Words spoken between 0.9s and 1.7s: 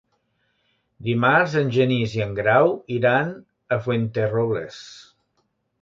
Dimarts en